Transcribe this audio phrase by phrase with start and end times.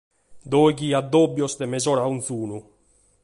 [0.51, 2.59] Dòighi addòbios de mesora ognunu.